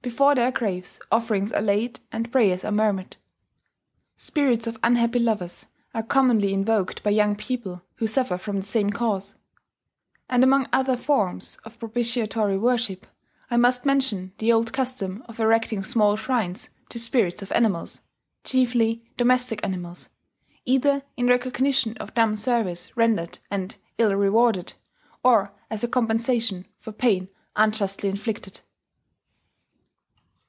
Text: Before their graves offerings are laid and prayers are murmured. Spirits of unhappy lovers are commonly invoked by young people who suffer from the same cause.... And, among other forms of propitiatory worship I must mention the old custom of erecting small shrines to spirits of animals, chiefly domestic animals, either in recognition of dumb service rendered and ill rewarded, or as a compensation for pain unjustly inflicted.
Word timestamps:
Before 0.00 0.34
their 0.34 0.52
graves 0.52 1.00
offerings 1.12 1.52
are 1.52 1.60
laid 1.60 2.00
and 2.10 2.32
prayers 2.32 2.64
are 2.64 2.72
murmured. 2.72 3.18
Spirits 4.16 4.66
of 4.66 4.78
unhappy 4.82 5.18
lovers 5.18 5.66
are 5.92 6.04
commonly 6.04 6.54
invoked 6.54 7.02
by 7.02 7.10
young 7.10 7.36
people 7.36 7.82
who 7.96 8.06
suffer 8.06 8.38
from 8.38 8.56
the 8.58 8.62
same 8.66 8.88
cause.... 8.88 9.34
And, 10.30 10.42
among 10.42 10.66
other 10.72 10.96
forms 10.96 11.58
of 11.62 11.78
propitiatory 11.78 12.56
worship 12.56 13.06
I 13.50 13.58
must 13.58 13.84
mention 13.84 14.32
the 14.38 14.50
old 14.50 14.72
custom 14.72 15.24
of 15.28 15.40
erecting 15.40 15.82
small 15.82 16.16
shrines 16.16 16.70
to 16.88 16.98
spirits 17.00 17.42
of 17.42 17.52
animals, 17.52 18.00
chiefly 18.44 19.04
domestic 19.18 19.60
animals, 19.62 20.08
either 20.64 21.02
in 21.18 21.26
recognition 21.26 21.98
of 21.98 22.14
dumb 22.14 22.36
service 22.36 22.96
rendered 22.96 23.40
and 23.50 23.76
ill 23.98 24.14
rewarded, 24.14 24.72
or 25.22 25.52
as 25.68 25.84
a 25.84 25.88
compensation 25.88 26.66
for 26.78 26.92
pain 26.92 27.28
unjustly 27.56 28.08
inflicted. 28.08 28.60